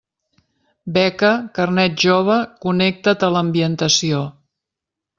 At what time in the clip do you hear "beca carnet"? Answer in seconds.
0.95-2.01